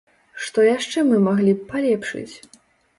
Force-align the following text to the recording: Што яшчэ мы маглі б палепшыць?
Што 0.45 0.65
яшчэ 0.69 1.05
мы 1.11 1.21
маглі 1.29 1.53
б 1.61 1.71
палепшыць? 1.71 2.35